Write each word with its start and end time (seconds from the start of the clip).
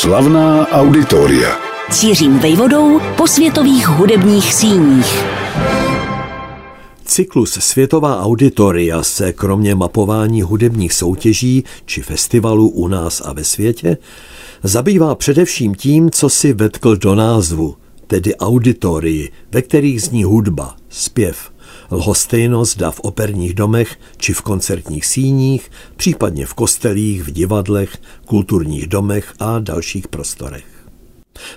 Slavná 0.00 0.68
auditoria. 0.68 1.58
Cířím 1.90 2.38
vejvodou 2.38 3.00
po 3.16 3.26
světových 3.26 3.88
hudebních 3.88 4.54
síních. 4.54 5.24
Cyklus 7.04 7.52
Světová 7.52 8.20
auditoria 8.20 9.02
se 9.02 9.32
kromě 9.32 9.74
mapování 9.74 10.42
hudebních 10.42 10.92
soutěží 10.92 11.64
či 11.84 12.02
festivalů 12.02 12.68
u 12.68 12.88
nás 12.88 13.22
a 13.24 13.32
ve 13.32 13.44
světě 13.44 13.96
zabývá 14.62 15.14
především 15.14 15.74
tím, 15.74 16.10
co 16.10 16.28
si 16.28 16.52
vetkl 16.52 16.96
do 16.96 17.14
názvu, 17.14 17.76
tedy 18.06 18.36
auditorii, 18.36 19.32
ve 19.52 19.62
kterých 19.62 20.02
zní 20.02 20.24
hudba, 20.24 20.76
zpěv, 20.88 21.50
lhostejnost 21.90 22.72
zda 22.72 22.90
v 22.90 23.00
operních 23.00 23.54
domech 23.54 23.98
či 24.16 24.32
v 24.32 24.42
koncertních 24.42 25.06
síních, 25.06 25.70
případně 25.96 26.46
v 26.46 26.54
kostelích, 26.54 27.22
v 27.22 27.30
divadlech, 27.30 27.98
kulturních 28.26 28.86
domech 28.86 29.34
a 29.38 29.58
dalších 29.58 30.08
prostorech. 30.08 30.64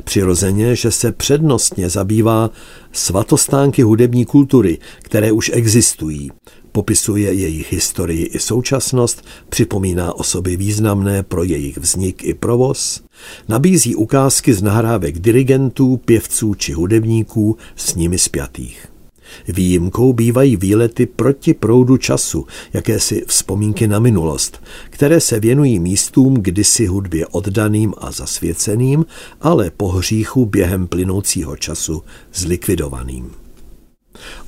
Přirozeně, 0.04 0.76
že 0.76 0.92
se 0.92 1.12
přednostně 1.12 1.90
zabývá 1.90 2.50
svatostánky 2.92 3.82
hudební 3.82 4.26
kultury, 4.26 4.78
které 5.02 5.32
už 5.32 5.52
existují, 5.54 6.32
popisuje 6.72 7.34
jejich 7.34 7.72
historii 7.74 8.26
i 8.26 8.40
současnost, 8.40 9.26
připomíná 9.50 10.14
osoby 10.14 10.58
významné 10.58 11.24
pro 11.24 11.44
jejich 11.44 11.78
vznik 11.78 12.24
i 12.24 12.34
provoz, 12.34 13.04
nabízí 13.48 13.96
ukázky 13.96 14.54
z 14.54 14.62
nahrávek 14.62 15.20
dirigentů, 15.20 15.98
pěvců 15.98 16.54
či 16.54 16.74
hudebníků 16.74 17.58
s 17.76 17.96
nimi 17.96 18.18
spjatých. 18.18 18.89
Výjimkou 19.48 20.14
bývají 20.14 20.56
výlety 20.56 21.06
proti 21.06 21.54
proudu 21.54 21.98
času, 21.98 22.46
jakési 22.74 23.24
vzpomínky 23.28 23.88
na 23.88 24.00
minulost, 24.00 24.64
které 24.90 25.20
se 25.20 25.40
věnují 25.40 25.80
místům 25.80 26.34
kdysi 26.34 26.86
hudbě 26.86 27.28
oddaným 27.28 27.94
a 27.98 28.12
zasvěceným, 28.12 29.06
ale 29.42 29.72
po 29.78 29.88
hříchu 29.88 30.46
během 30.46 30.88
plynoucího 30.88 31.56
času 31.58 32.04
zlikvidovaným. 32.34 33.32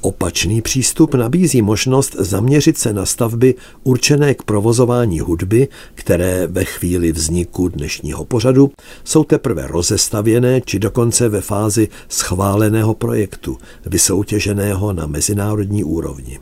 Opačný 0.02 0.62
přístup 0.62 1.14
nabízí 1.14 1.62
možnost 1.62 2.16
zaměřit 2.20 2.78
se 2.78 2.94
na 2.94 3.06
stavby 3.06 3.56
určené 3.84 4.34
k 4.34 4.44
provozování 4.44 5.20
hudby, 5.20 5.68
které 5.96 6.48
ve 6.48 6.66
chvíli 6.66 7.12
vzniku 7.12 7.68
dnešního 7.68 8.26
pořadu 8.26 8.72
jsou 9.04 9.24
teprve 9.24 9.68
rozestavěné 9.68 10.62
či 10.62 10.80
dokonce 10.80 11.30
ve 11.30 11.42
fázi 11.42 11.88
schváleného 12.10 12.94
projektu, 12.94 13.58
vysoutěženého 13.86 14.94
na 14.94 15.08
mezinárodní 15.08 15.84
úrovni. 15.84 16.40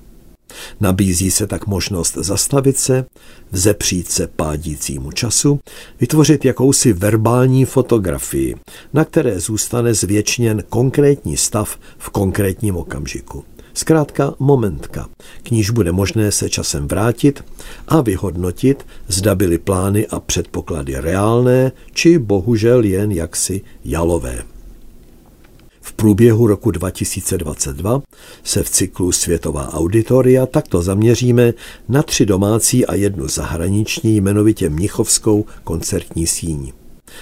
Nabízí 0.82 1.32
se 1.32 1.48
tak 1.48 1.68
možnost 1.68 2.18
zastavit 2.18 2.78
se, 2.78 3.06
vzepřít 3.52 4.10
se 4.10 4.28
pádícímu 4.28 5.12
času, 5.12 5.60
vytvořit 6.00 6.46
jakousi 6.46 6.94
verbální 6.94 7.66
fotografii, 7.66 8.56
na 8.94 9.06
které 9.06 9.40
zůstane 9.40 9.94
zvětšněn 9.94 10.64
konkrétní 10.70 11.38
stav 11.38 11.80
v 11.98 12.10
konkrétním 12.10 12.78
okamžiku. 12.78 13.44
Zkrátka 13.74 14.34
momentka, 14.40 15.08
k 15.44 15.52
níž 15.52 15.70
bude 15.70 15.92
možné 15.92 16.32
se 16.32 16.50
časem 16.50 16.88
vrátit 16.88 17.44
a 17.88 18.02
vyhodnotit, 18.02 18.86
zda 19.08 19.36
byly 19.36 19.58
plány 19.58 20.08
a 20.08 20.20
předpoklady 20.20 20.96
reálné, 20.98 21.72
či 21.94 22.20
bohužel 22.20 22.84
jen 22.84 23.12
jaksi 23.12 23.62
jalové. 23.86 24.44
V 25.90 25.94
průběhu 25.94 26.48
roku 26.48 26.72
2022 26.72 28.02
se 28.44 28.64
v 28.64 28.70
cyklu 28.70 29.12
Světová 29.12 29.74
auditoria 29.74 30.46
takto 30.46 30.82
zaměříme 30.82 31.54
na 31.90 32.04
tři 32.04 32.26
domácí 32.26 32.86
a 32.86 32.96
jednu 32.96 33.28
zahraniční, 33.28 34.16
jmenovitě 34.16 34.70
Mnichovskou 34.70 35.46
koncertní 35.64 36.28
síň. 36.28 36.72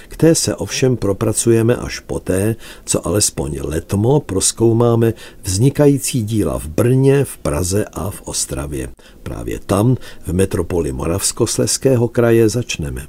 K 0.08 0.16
té 0.16 0.34
se 0.34 0.54
ovšem 0.54 0.96
propracujeme 0.96 1.76
až 1.76 2.00
poté, 2.00 2.56
co 2.84 3.06
alespoň 3.06 3.58
letmo 3.62 4.20
proskoumáme 4.20 5.14
vznikající 5.42 6.22
díla 6.22 6.58
v 6.58 6.66
Brně, 6.66 7.24
v 7.24 7.38
Praze 7.38 7.84
a 7.92 8.10
v 8.10 8.22
Ostravě. 8.24 8.88
Právě 9.22 9.58
tam, 9.58 9.96
v 10.26 10.32
metropoli 10.32 10.92
Moravskosleského 10.92 12.08
kraje, 12.08 12.48
začneme. 12.48 13.06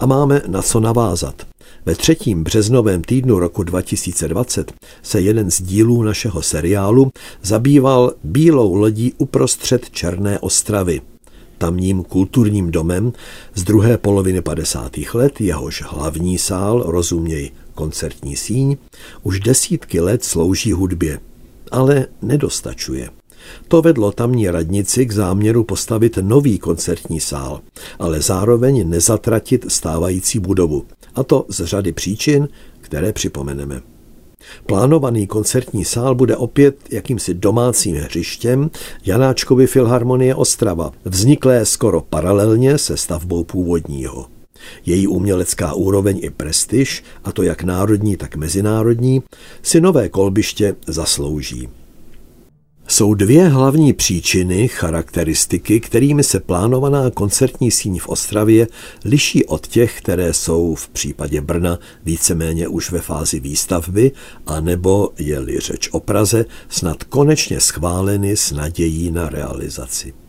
A 0.00 0.06
máme 0.06 0.42
na 0.46 0.62
co 0.62 0.80
navázat. 0.80 1.51
Ve 1.86 1.94
třetím 1.94 2.44
březnovém 2.44 3.02
týdnu 3.02 3.38
roku 3.38 3.62
2020 3.62 4.72
se 5.02 5.20
jeden 5.20 5.50
z 5.50 5.62
dílů 5.62 6.02
našeho 6.02 6.42
seriálu 6.42 7.12
zabýval 7.42 8.12
bílou 8.24 8.74
lodí 8.74 9.14
uprostřed 9.18 9.90
Černé 9.90 10.38
ostravy, 10.38 11.00
tamním 11.58 12.02
kulturním 12.04 12.70
domem 12.70 13.12
z 13.54 13.64
druhé 13.64 13.98
poloviny 13.98 14.42
50. 14.42 14.92
let, 15.14 15.40
jehož 15.40 15.82
hlavní 15.86 16.38
sál, 16.38 16.82
rozuměj 16.86 17.50
koncertní 17.74 18.36
síň, 18.36 18.76
už 19.22 19.40
desítky 19.40 20.00
let 20.00 20.24
slouží 20.24 20.72
hudbě, 20.72 21.20
ale 21.70 22.06
nedostačuje. 22.22 23.10
To 23.68 23.82
vedlo 23.82 24.12
tamní 24.12 24.50
radnici 24.50 25.06
k 25.06 25.12
záměru 25.12 25.64
postavit 25.64 26.18
nový 26.22 26.58
koncertní 26.58 27.20
sál, 27.20 27.60
ale 27.98 28.20
zároveň 28.20 28.88
nezatratit 28.88 29.64
stávající 29.68 30.38
budovu. 30.38 30.84
A 31.14 31.22
to 31.22 31.46
z 31.48 31.64
řady 31.64 31.92
příčin, 31.92 32.48
které 32.80 33.12
připomeneme. 33.12 33.80
Plánovaný 34.66 35.26
koncertní 35.26 35.84
sál 35.84 36.14
bude 36.14 36.36
opět 36.36 36.76
jakýmsi 36.90 37.34
domácím 37.34 37.96
hřištěm 37.96 38.70
Janáčkovy 39.04 39.66
filharmonie 39.66 40.34
Ostrava, 40.34 40.92
vzniklé 41.04 41.66
skoro 41.66 42.00
paralelně 42.00 42.78
se 42.78 42.96
stavbou 42.96 43.44
původního. 43.44 44.26
Její 44.86 45.06
umělecká 45.06 45.72
úroveň 45.72 46.20
i 46.22 46.30
prestiž, 46.30 47.04
a 47.24 47.32
to 47.32 47.42
jak 47.42 47.62
národní, 47.62 48.16
tak 48.16 48.36
mezinárodní, 48.36 49.22
si 49.62 49.80
nové 49.80 50.08
kolbiště 50.08 50.76
zaslouží. 50.86 51.68
Jsou 52.92 53.14
dvě 53.14 53.48
hlavní 53.48 53.92
příčiny, 53.92 54.68
charakteristiky, 54.68 55.80
kterými 55.80 56.24
se 56.24 56.40
plánovaná 56.40 57.10
koncertní 57.10 57.70
síň 57.70 57.98
v 57.98 58.08
Ostravě 58.08 58.66
liší 59.04 59.44
od 59.44 59.66
těch, 59.66 59.98
které 59.98 60.32
jsou 60.32 60.74
v 60.74 60.88
případě 60.88 61.40
Brna 61.40 61.78
víceméně 62.04 62.68
už 62.68 62.90
ve 62.90 63.00
fázi 63.00 63.40
výstavby, 63.40 64.12
anebo 64.46 65.10
je-li 65.18 65.60
řeč 65.60 65.88
o 65.88 66.00
Praze, 66.00 66.44
snad 66.68 67.04
konečně 67.04 67.60
schváleny 67.60 68.36
s 68.36 68.52
nadějí 68.52 69.10
na 69.10 69.28
realizaci. 69.28 70.21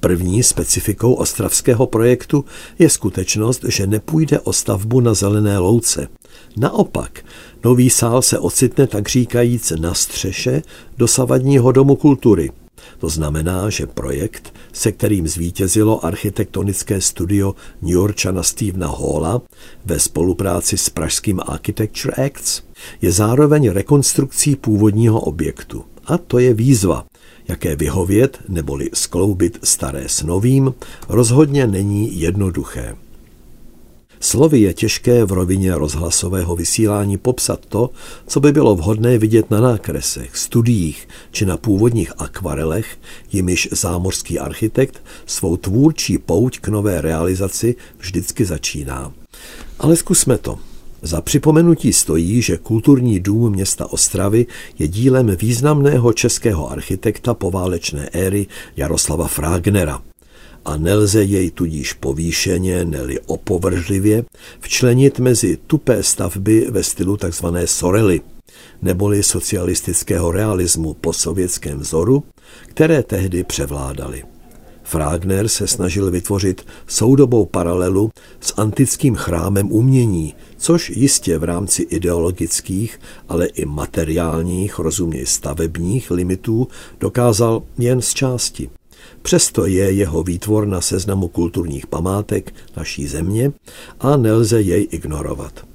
První 0.00 0.42
specifikou 0.42 1.12
ostravského 1.12 1.86
projektu 1.86 2.44
je 2.78 2.90
skutečnost, 2.90 3.64
že 3.68 3.86
nepůjde 3.86 4.40
o 4.40 4.52
stavbu 4.52 5.00
na 5.00 5.14
zelené 5.14 5.58
louce. 5.58 6.08
Naopak, 6.56 7.24
nový 7.64 7.90
sál 7.90 8.22
se 8.22 8.38
ocitne 8.38 8.86
tak 8.86 9.08
říkajíc 9.08 9.72
na 9.80 9.94
střeše 9.94 10.62
dosavadního 10.98 11.72
domu 11.72 11.96
kultury. 11.96 12.50
To 12.98 13.08
znamená, 13.08 13.70
že 13.70 13.86
projekt, 13.86 14.54
se 14.72 14.92
kterým 14.92 15.28
zvítězilo 15.28 16.04
architektonické 16.04 17.00
studio 17.00 17.54
New 17.82 17.92
Yorkčana 17.92 18.42
Stevena 18.42 18.88
Halla 18.88 19.42
ve 19.84 19.98
spolupráci 19.98 20.78
s 20.78 20.90
pražským 20.90 21.40
Architecture 21.46 22.26
Acts, 22.26 22.62
je 23.02 23.12
zároveň 23.12 23.68
rekonstrukcí 23.68 24.56
původního 24.56 25.20
objektu. 25.20 25.84
A 26.04 26.18
to 26.18 26.38
je 26.38 26.54
výzva, 26.54 27.04
jaké 27.48 27.76
vyhovět 27.76 28.38
neboli 28.48 28.90
skloubit 28.94 29.58
staré 29.62 30.08
s 30.08 30.22
novým, 30.22 30.74
rozhodně 31.08 31.66
není 31.66 32.20
jednoduché. 32.20 32.96
Slovy 34.20 34.60
je 34.60 34.74
těžké 34.74 35.24
v 35.24 35.32
rovině 35.32 35.74
rozhlasového 35.74 36.56
vysílání 36.56 37.18
popsat 37.18 37.66
to, 37.66 37.90
co 38.26 38.40
by 38.40 38.52
bylo 38.52 38.74
vhodné 38.74 39.18
vidět 39.18 39.50
na 39.50 39.60
nákresech, 39.60 40.36
studiích 40.36 41.08
či 41.30 41.46
na 41.46 41.56
původních 41.56 42.12
akvarelech, 42.18 42.98
jimiž 43.32 43.68
zámořský 43.72 44.38
architekt 44.38 45.02
svou 45.26 45.56
tvůrčí 45.56 46.18
pouť 46.18 46.60
k 46.60 46.68
nové 46.68 47.00
realizaci 47.00 47.74
vždycky 47.98 48.44
začíná. 48.44 49.12
Ale 49.78 49.96
zkusme 49.96 50.38
to. 50.38 50.58
Za 51.02 51.20
připomenutí 51.20 51.92
stojí, 51.92 52.42
že 52.42 52.56
kulturní 52.56 53.20
dům 53.20 53.52
města 53.52 53.92
Ostravy 53.92 54.46
je 54.78 54.88
dílem 54.88 55.36
významného 55.40 56.12
českého 56.12 56.70
architekta 56.70 57.34
poválečné 57.34 58.08
éry 58.12 58.46
Jaroslava 58.76 59.26
Fragnera 59.28 60.02
a 60.64 60.76
nelze 60.76 61.24
jej 61.24 61.50
tudíž 61.50 61.92
povýšeně, 61.92 62.84
neli 62.84 63.20
opovržlivě, 63.20 64.24
včlenit 64.60 65.18
mezi 65.18 65.58
tupé 65.66 66.02
stavby 66.02 66.66
ve 66.70 66.82
stylu 66.82 67.16
tzv. 67.16 67.46
sorely, 67.64 68.20
neboli 68.82 69.22
socialistického 69.22 70.32
realismu 70.32 70.94
po 70.94 71.12
sovětském 71.12 71.78
vzoru, 71.78 72.24
které 72.66 73.02
tehdy 73.02 73.44
převládaly. 73.44 74.22
Fragner 74.82 75.48
se 75.48 75.66
snažil 75.66 76.10
vytvořit 76.10 76.66
soudobou 76.86 77.46
paralelu 77.46 78.10
s 78.40 78.54
antickým 78.56 79.14
chrámem 79.14 79.72
umění, 79.72 80.34
což 80.62 80.90
jistě 80.90 81.38
v 81.38 81.44
rámci 81.44 81.82
ideologických, 81.82 83.00
ale 83.28 83.46
i 83.46 83.64
materiálních, 83.64 84.78
rozuměj 84.78 85.26
stavebních 85.26 86.10
limitů 86.10 86.68
dokázal 87.00 87.62
jen 87.78 88.02
z 88.02 88.14
části. 88.14 88.70
Přesto 89.22 89.66
je 89.66 89.92
jeho 89.92 90.22
výtvor 90.22 90.66
na 90.66 90.80
seznamu 90.80 91.28
kulturních 91.28 91.86
památek 91.86 92.54
naší 92.76 93.06
země 93.06 93.52
a 94.00 94.16
nelze 94.16 94.60
jej 94.60 94.88
ignorovat. 94.90 95.66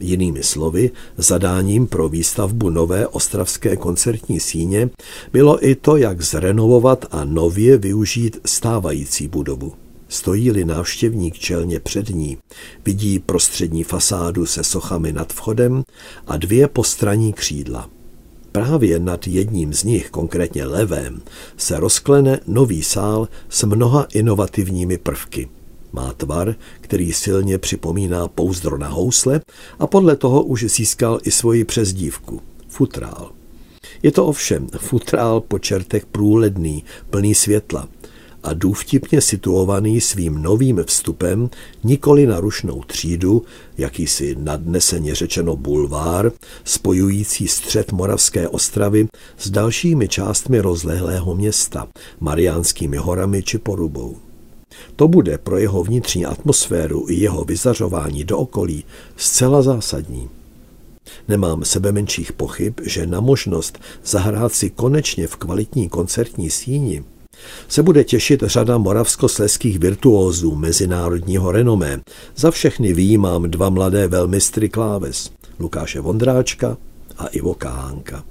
Jinými 0.00 0.42
slovy, 0.42 0.90
zadáním 1.16 1.86
pro 1.86 2.08
výstavbu 2.08 2.70
nové 2.70 3.06
ostravské 3.06 3.76
koncertní 3.76 4.40
síně 4.40 4.90
bylo 5.32 5.66
i 5.66 5.74
to, 5.74 5.96
jak 5.96 6.22
zrenovovat 6.22 7.06
a 7.10 7.24
nově 7.24 7.78
využít 7.78 8.40
stávající 8.44 9.28
budovu. 9.28 9.83
Stojí-li 10.14 10.64
návštěvník 10.64 11.38
čelně 11.38 11.80
před 11.80 12.08
ní, 12.08 12.38
vidí 12.84 13.18
prostřední 13.18 13.84
fasádu 13.84 14.46
se 14.46 14.64
sochami 14.64 15.12
nad 15.12 15.32
vchodem 15.32 15.82
a 16.26 16.36
dvě 16.36 16.68
postraní 16.68 17.32
křídla. 17.32 17.90
Právě 18.52 18.98
nad 18.98 19.26
jedním 19.26 19.74
z 19.74 19.84
nich, 19.84 20.10
konkrétně 20.10 20.64
levém, 20.64 21.22
se 21.56 21.80
rozklene 21.80 22.40
nový 22.46 22.82
sál 22.82 23.28
s 23.48 23.62
mnoha 23.62 24.06
inovativními 24.12 24.98
prvky. 24.98 25.48
Má 25.92 26.12
tvar, 26.12 26.54
který 26.80 27.12
silně 27.12 27.58
připomíná 27.58 28.28
pouzdro 28.28 28.78
na 28.78 28.88
housle 28.88 29.40
a 29.78 29.86
podle 29.86 30.16
toho 30.16 30.42
už 30.42 30.64
získal 30.64 31.18
i 31.22 31.30
svoji 31.30 31.64
přezdívku– 31.64 32.42
futrál. 32.68 33.30
Je 34.02 34.12
to 34.12 34.26
ovšem 34.26 34.68
futrál 34.78 35.40
po 35.40 35.58
čertech 35.58 36.06
průledný, 36.06 36.84
plný 37.10 37.34
světla 37.34 37.88
a 38.44 38.52
důvtipně 38.54 39.20
situovaný 39.20 40.00
svým 40.00 40.42
novým 40.42 40.84
vstupem 40.86 41.50
nikoli 41.84 42.26
na 42.26 42.40
rušnou 42.40 42.82
třídu, 42.82 43.42
jakýsi 43.78 44.36
nadneseně 44.38 45.14
řečeno 45.14 45.56
bulvár, 45.56 46.32
spojující 46.64 47.48
střed 47.48 47.92
Moravské 47.92 48.48
ostravy 48.48 49.08
s 49.38 49.50
dalšími 49.50 50.08
částmi 50.08 50.60
rozlehlého 50.60 51.34
města, 51.34 51.88
Mariánskými 52.20 52.96
horami 52.96 53.42
či 53.42 53.58
Porubou. 53.58 54.16
To 54.96 55.08
bude 55.08 55.38
pro 55.38 55.58
jeho 55.58 55.84
vnitřní 55.84 56.26
atmosféru 56.26 57.06
i 57.08 57.14
jeho 57.14 57.44
vyzařování 57.44 58.24
do 58.24 58.38
okolí 58.38 58.84
zcela 59.16 59.62
zásadní. 59.62 60.28
Nemám 61.28 61.64
sebe 61.64 61.92
menších 61.92 62.32
pochyb, 62.32 62.80
že 62.82 63.06
na 63.06 63.20
možnost 63.20 63.78
zahrát 64.04 64.52
si 64.52 64.70
konečně 64.70 65.26
v 65.26 65.36
kvalitní 65.36 65.88
koncertní 65.88 66.50
síni 66.50 67.04
se 67.68 67.82
bude 67.82 68.04
těšit 68.04 68.42
řada 68.46 68.78
moravskosleských 68.78 69.78
virtuózů 69.78 70.54
mezinárodního 70.54 71.52
renomé. 71.52 72.00
Za 72.36 72.50
všechny 72.50 72.94
výjímám 72.94 73.50
dva 73.50 73.70
mladé 73.70 74.08
velmistry 74.08 74.68
kláves, 74.68 75.30
Lukáše 75.58 76.00
Vondráčka 76.00 76.76
a 77.18 77.26
Ivo 77.26 77.54
Kahánka. 77.54 78.24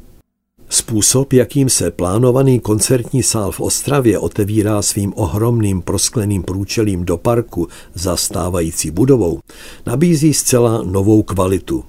Způsob, 0.69 1.33
jakým 1.33 1.69
se 1.69 1.91
plánovaný 1.91 2.59
koncertní 2.59 3.23
sál 3.23 3.51
v 3.51 3.59
Ostravě 3.59 4.19
otevírá 4.19 4.81
svým 4.81 5.13
ohromným 5.15 5.81
proskleným 5.81 6.43
průčelím 6.43 7.05
do 7.05 7.17
parku 7.17 7.67
za 7.93 8.15
stávající 8.15 8.91
budovou, 8.91 9.39
nabízí 9.85 10.33
zcela 10.33 10.83
novou 10.83 11.23
kvalitu. 11.23 11.83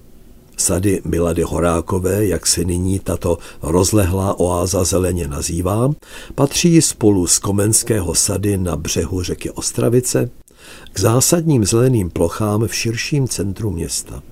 Sady 0.56 1.03
Milady 1.05 1.43
Horákové, 1.43 2.27
jak 2.27 2.47
se 2.47 2.65
nyní 2.65 2.99
tato 2.99 3.39
rozlehlá 3.62 4.41
oáza 4.41 4.85
zeleně 4.85 5.29
nazývá, 5.29 5.91
patří 6.35 6.83
spolu 6.83 7.27
z 7.27 7.39
Komenského 7.39 8.15
sady 8.15 8.59
na 8.59 8.77
břehu 8.77 9.23
řeky 9.23 9.51
Ostravice 9.51 10.31
k 10.93 11.01
zásadním 11.01 11.65
zeleným 11.65 12.11
plochám 12.11 12.67
v 12.67 12.75
širším 12.75 13.29
centru 13.29 13.71
města 13.71 14.23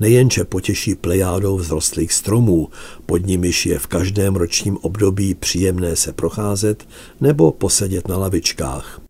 nejenže 0.00 0.44
potěší 0.44 0.94
plejádou 0.94 1.58
vzrostlých 1.58 2.12
stromů, 2.12 2.68
pod 3.06 3.26
nimiž 3.26 3.66
je 3.66 3.78
v 3.78 3.86
každém 3.86 4.36
ročním 4.36 4.78
období 4.80 5.34
příjemné 5.34 5.96
se 5.96 6.12
procházet 6.12 6.88
nebo 7.20 7.52
posedět 7.52 8.08
na 8.08 8.18
lavičkách. 8.18 9.00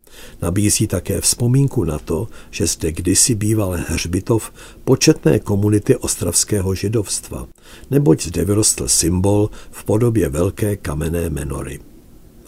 Nabízí 0.42 0.86
také 0.86 1.20
vzpomínku 1.20 1.84
na 1.84 1.98
to, 1.98 2.28
že 2.50 2.66
zde 2.66 2.92
kdysi 2.92 3.34
býval 3.34 3.78
hřbitov 3.88 4.52
početné 4.84 5.38
komunity 5.38 5.96
ostravského 5.96 6.74
židovstva, 6.74 7.46
neboť 7.90 8.22
zde 8.22 8.44
vyrostl 8.44 8.88
symbol 8.88 9.50
v 9.70 9.84
podobě 9.84 10.28
velké 10.28 10.76
kamenné 10.76 11.30
menory 11.30 11.80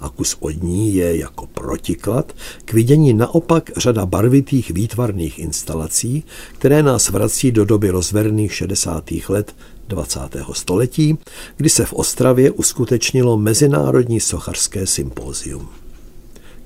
a 0.01 0.09
kus 0.09 0.37
od 0.41 0.63
ní 0.63 0.95
je 0.95 1.19
jako 1.19 1.47
protiklad 1.47 2.33
k 2.65 2.73
vidění 2.73 3.13
naopak 3.15 3.71
řada 3.77 4.07
barvitých 4.07 4.71
výtvarných 4.71 5.39
instalací, 5.39 6.25
které 6.53 6.83
nás 6.83 7.09
vrací 7.09 7.53
do 7.53 7.65
doby 7.65 7.91
rozverných 7.91 8.55
60. 8.55 9.11
let 9.29 9.57
20. 9.89 10.19
století, 10.53 11.19
kdy 11.57 11.69
se 11.69 11.85
v 11.85 11.93
Ostravě 11.93 12.51
uskutečnilo 12.51 13.37
Mezinárodní 13.37 14.21
sochařské 14.21 14.87
sympózium. 14.87 15.80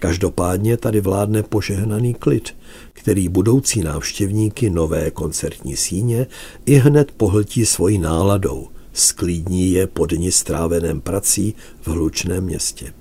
Každopádně 0.05 0.77
tady 0.77 1.01
vládne 1.01 1.43
požehnaný 1.43 2.15
klid, 2.15 2.56
který 2.93 3.29
budoucí 3.29 3.81
návštěvníky 3.81 4.71
nové 4.71 5.11
koncertní 5.11 5.77
síně 5.77 6.27
i 6.67 6.75
hned 6.75 7.11
pohltí 7.11 7.67
svojí 7.67 7.99
náladou, 7.99 8.69
sklídní 8.93 9.73
je 9.73 9.87
po 9.87 10.06
dni 10.06 10.33
stráveném 10.33 11.01
prací 11.01 11.55
v 11.81 11.89
hlučném 11.89 12.45
městě. 12.45 12.93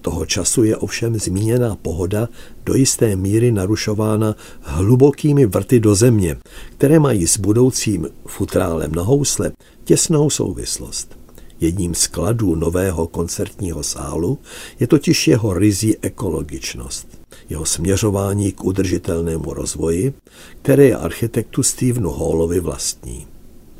Toho 0.00 0.26
času 0.26 0.64
je 0.64 0.76
ovšem 0.76 1.18
zmíněná 1.18 1.76
pohoda 1.76 2.28
do 2.64 2.74
jisté 2.74 3.16
míry 3.16 3.52
narušována 3.52 4.36
hlubokými 4.60 5.46
vrty 5.46 5.80
do 5.80 5.94
země, 5.94 6.36
které 6.70 6.98
mají 6.98 7.26
s 7.26 7.38
budoucím 7.38 8.08
futrálem 8.26 8.92
na 8.94 9.02
housle 9.02 9.52
těsnou 9.84 10.30
souvislost. 10.30 11.17
Jedním 11.60 11.94
z 11.94 12.06
kladů 12.06 12.54
nového 12.54 13.06
koncertního 13.06 13.82
sálu 13.82 14.38
je 14.80 14.86
totiž 14.86 15.28
jeho 15.28 15.54
rizí 15.54 15.96
ekologičnost, 16.02 17.08
jeho 17.48 17.66
směřování 17.66 18.52
k 18.52 18.64
udržitelnému 18.64 19.54
rozvoji, 19.54 20.14
které 20.62 20.84
je 20.84 20.96
architektu 20.96 21.62
Stevenu 21.62 22.10
Hallovi 22.10 22.60
vlastní. 22.60 23.26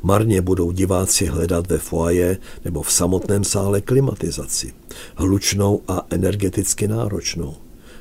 Marně 0.03 0.41
budou 0.41 0.71
diváci 0.71 1.25
hledat 1.25 1.67
ve 1.67 1.77
foaje 1.77 2.37
nebo 2.65 2.81
v 2.81 2.91
samotném 2.91 3.43
sále 3.43 3.81
klimatizaci, 3.81 4.73
hlučnou 5.15 5.81
a 5.87 6.05
energeticky 6.09 6.87
náročnou. 6.87 7.55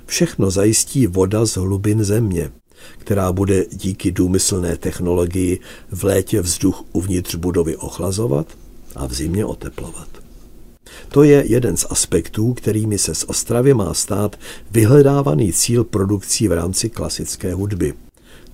Všechno 0.06 0.50
zajistí 0.50 1.06
voda 1.06 1.46
z 1.46 1.56
hlubin 1.56 2.04
země, 2.04 2.50
která 2.98 3.32
bude 3.32 3.66
díky 3.72 4.12
důmyslné 4.12 4.76
technologii 4.76 5.60
v 5.90 6.04
létě 6.04 6.40
vzduch 6.40 6.84
uvnitř 6.92 7.34
budovy 7.34 7.76
ochlazovat 7.76 8.46
a 8.96 9.06
v 9.06 9.12
zimě 9.12 9.44
oteplovat. 9.44 10.08
To 11.08 11.22
je 11.22 11.44
jeden 11.46 11.76
z 11.76 11.86
aspektů, 11.90 12.54
kterými 12.54 12.98
se 12.98 13.14
z 13.14 13.24
Ostravy 13.24 13.74
má 13.74 13.94
stát 13.94 14.36
vyhledávaný 14.70 15.52
cíl 15.52 15.84
produkcí 15.84 16.48
v 16.48 16.52
rámci 16.52 16.90
klasické 16.90 17.54
hudby. 17.54 17.94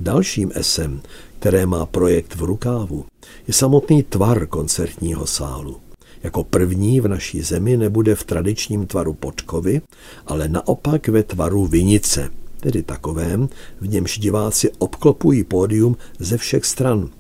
Dalším 0.01 0.53
esem, 0.55 1.01
které 1.39 1.67
má 1.67 1.87
projekt 1.87 2.35
v 2.35 2.43
rukávu, 2.43 3.05
je 3.49 3.55
samotný 3.55 4.03
tvar 4.03 4.47
koncertního 4.47 5.27
sálu. 5.27 5.77
Jako 6.23 6.45
první 6.45 7.01
v 7.01 7.09
naší 7.09 7.43
zemi 7.43 7.77
nebude 7.77 8.15
v 8.15 8.25
tradičním 8.25 8.87
tvaru 8.87 9.15
podkovy, 9.15 9.81
ale 10.27 10.49
naopak 10.49 11.09
ve 11.09 11.23
tvaru 11.23 11.67
vinice, 11.67 12.31
tedy 12.61 12.83
takovém, 12.83 13.49
v 13.81 13.89
němž 13.89 14.19
diváci 14.19 14.71
obklopují 14.79 15.45
pódium 15.45 15.97
ze 16.19 16.37
všech 16.37 16.65
stran, 16.65 17.11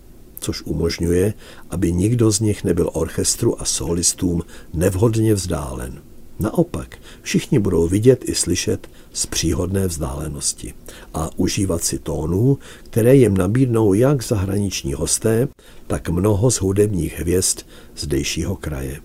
což 0.44 0.62
umožňuje, 0.62 1.34
aby 1.70 1.92
nikdo 1.92 2.30
z 2.30 2.40
nich 2.40 2.64
nebyl 2.64 2.90
orchestru 2.92 3.60
a 3.60 3.64
solistům 3.64 4.42
nevhodně 4.74 5.34
vzdálen. 5.34 6.02
Naopak, 6.40 6.98
všichni 7.22 7.58
budou 7.58 7.88
vidět 7.88 8.28
i 8.28 8.34
slyšet 8.34 8.88
z 9.12 9.26
příhodné 9.26 9.86
vzdálenosti 9.86 10.74
a 11.14 11.30
užívat 11.36 11.84
si 11.84 11.98
tónů, 11.98 12.58
které 12.84 13.16
jim 13.16 13.36
nabídnou 13.36 13.94
jak 13.94 14.24
zahraniční 14.24 14.92
hosté, 14.92 15.48
tak 15.86 16.08
mnoho 16.08 16.50
z 16.50 16.56
hudebních 16.60 17.18
hvězd 17.18 17.58
zdejšího 17.96 18.56
kraje. 18.56 19.00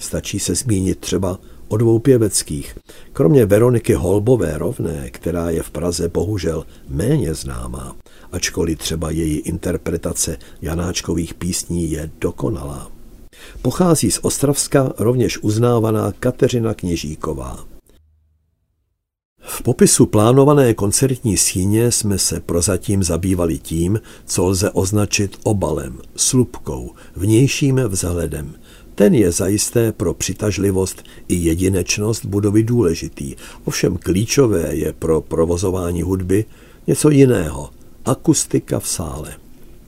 Stačí 0.00 0.38
se 0.38 0.54
zmínit 0.54 0.98
třeba 0.98 1.38
o 1.68 1.76
dvou 1.76 1.98
pěveckých. 1.98 2.78
Kromě 3.12 3.46
Veroniky 3.46 3.94
Holbové 3.94 4.58
rovné, 4.58 5.10
která 5.10 5.50
je 5.50 5.62
v 5.62 5.70
Praze 5.70 6.08
bohužel 6.08 6.66
méně 6.88 7.34
známá, 7.34 7.96
ačkoliv 8.32 8.78
třeba 8.78 9.10
její 9.10 9.38
interpretace 9.38 10.38
Janáčkových 10.62 11.34
písní 11.34 11.90
je 11.90 12.10
dokonalá. 12.20 12.90
Pochází 13.62 14.10
z 14.10 14.18
Ostravska 14.22 14.92
rovněž 14.98 15.38
uznávaná 15.38 16.12
Kateřina 16.12 16.74
Kněžíková. 16.74 17.64
V 19.40 19.62
popisu 19.62 20.06
plánované 20.06 20.74
koncertní 20.74 21.36
síně 21.36 21.92
jsme 21.92 22.18
se 22.18 22.40
prozatím 22.40 23.02
zabývali 23.02 23.58
tím, 23.58 24.00
co 24.24 24.46
lze 24.46 24.70
označit 24.70 25.38
obalem, 25.44 25.98
slupkou, 26.16 26.94
vnějším 27.16 27.80
vzhledem. 27.88 28.54
Ten 28.98 29.14
je 29.14 29.32
zajisté 29.32 29.92
pro 29.92 30.14
přitažlivost 30.14 31.04
i 31.28 31.34
jedinečnost 31.34 32.24
budovy 32.24 32.62
důležitý, 32.62 33.34
ovšem 33.64 33.96
klíčové 33.96 34.74
je 34.74 34.92
pro 34.92 35.20
provozování 35.20 36.02
hudby 36.02 36.44
něco 36.86 37.10
jiného– 37.10 37.70
akustika 38.04 38.80
v 38.80 38.88
sále. 38.88 39.36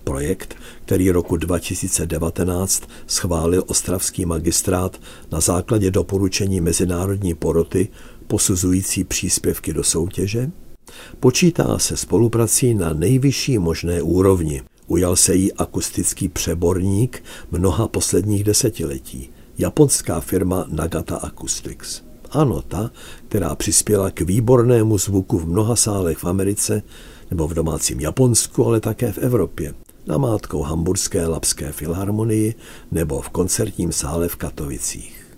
Projekt, 0.05 0.55
který 0.85 1.11
roku 1.11 1.37
2019 1.37 2.83
schválil 3.07 3.65
ostravský 3.67 4.27
magistrát 4.27 5.01
na 5.33 5.41
základě 5.41 5.91
doporučení 5.91 6.61
Mezinárodní 6.61 7.35
poroty, 7.35 7.89
posuzující 8.27 9.05
příspěvky 9.05 9.73
do 9.73 9.85
soutěže, 9.85 10.51
počítá 11.21 11.79
se 11.79 11.97
spoluprací 11.97 12.75
na 12.75 12.93
nejvyšší 12.93 13.59
možné 13.59 14.03
úrovni. 14.03 14.63
Ujal 14.91 15.17
se 15.17 15.35
jí 15.35 15.53
akustický 15.53 16.29
přeborník 16.29 17.23
mnoha 17.51 17.89
posledních 17.89 18.45
desetiletí, 18.45 19.31
japonská 19.59 20.21
firma 20.21 20.65
Nagata 20.69 21.17
Acoustics. 21.17 22.03
Ano, 22.31 22.63
ta, 22.63 22.91
která 23.29 23.55
přispěla 23.55 24.11
k 24.11 24.21
výbornému 24.21 24.99
zvuku 24.99 25.39
v 25.39 25.49
mnoha 25.49 25.77
sálech 25.77 26.19
v 26.19 26.25
Americe 26.25 26.83
nebo 27.31 27.49
v 27.49 27.55
domácím 27.55 28.01
Japonsku, 28.01 28.67
ale 28.67 28.81
také 28.81 29.13
v 29.13 29.19
Evropě. 29.19 29.75
Namátkou 30.07 30.63
Hamburské 30.63 31.27
Lapské 31.27 31.73
filharmonii 31.73 32.55
nebo 32.91 33.21
v 33.21 33.29
koncertním 33.29 33.93
sále 33.93 34.29
v 34.29 34.37
Katovicích. 34.37 35.37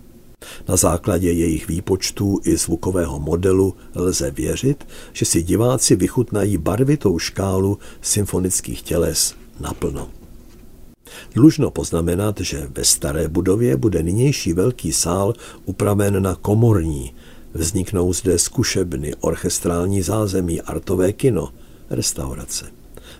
Na 0.67 0.75
základě 0.75 1.31
jejich 1.31 1.67
výpočtů 1.67 2.39
i 2.43 2.57
zvukového 2.57 3.19
modelu 3.19 3.75
lze 3.95 4.31
věřit, 4.31 4.87
že 5.11 5.25
si 5.25 5.43
diváci 5.43 5.95
vychutnají 5.95 6.57
barvitou 6.57 7.19
škálu 7.19 7.77
symfonických 8.01 8.81
těles 8.81 9.42
naplno. 9.59 10.09
Dlužno 11.35 11.71
poznamenat, 11.71 12.39
že 12.39 12.67
ve 12.77 12.83
staré 12.85 13.27
budově 13.27 13.77
bude 13.77 14.03
nynější 14.03 14.53
velký 14.53 14.93
sál 14.93 15.33
upraven 15.65 16.23
na 16.23 16.35
komorní. 16.35 17.13
Vzniknou 17.53 18.13
zde 18.13 18.39
zkušebny, 18.39 19.15
orchestrální 19.15 20.01
zázemí, 20.01 20.61
artové 20.61 21.13
kino, 21.13 21.49
restaurace. 21.89 22.65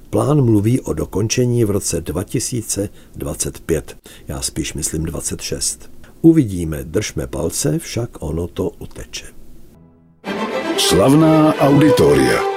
Plán 0.09 0.41
mluví 0.41 0.81
o 0.81 0.93
dokončení 0.93 1.65
v 1.65 1.69
roce 1.69 2.01
2025. 2.01 3.97
Já 4.27 4.41
spíš 4.41 4.73
myslím 4.73 5.03
26. 5.03 5.89
Uvidíme, 6.21 6.83
držme 6.83 7.27
palce, 7.27 7.79
však 7.79 8.09
ono 8.19 8.47
to 8.47 8.69
uteče. 8.69 9.25
Slavná 10.77 11.55
auditoria. 11.55 12.52